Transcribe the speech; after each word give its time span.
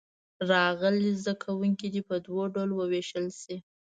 راغلي 0.51 1.11
زده 1.21 1.33
کوونکي 1.43 1.87
دې 1.93 2.01
په 2.09 2.15
دوو 2.25 2.43
ډلو 2.55 2.73
ووېشل 2.77 3.27
شي. 3.41 3.55